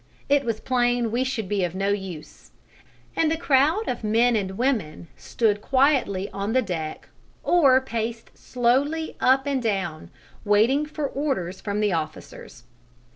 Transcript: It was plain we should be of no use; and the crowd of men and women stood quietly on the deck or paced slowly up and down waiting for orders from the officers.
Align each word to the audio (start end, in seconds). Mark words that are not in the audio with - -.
It 0.29 0.43
was 0.43 0.59
plain 0.59 1.11
we 1.11 1.23
should 1.23 1.47
be 1.47 1.63
of 1.63 1.75
no 1.75 1.89
use; 1.89 2.49
and 3.15 3.29
the 3.31 3.37
crowd 3.37 3.87
of 3.87 4.03
men 4.03 4.35
and 4.35 4.57
women 4.57 5.09
stood 5.15 5.61
quietly 5.61 6.27
on 6.31 6.53
the 6.53 6.61
deck 6.63 7.07
or 7.43 7.79
paced 7.81 8.35
slowly 8.35 9.15
up 9.19 9.45
and 9.45 9.61
down 9.61 10.09
waiting 10.43 10.87
for 10.87 11.05
orders 11.05 11.61
from 11.61 11.81
the 11.81 11.93
officers. 11.93 12.63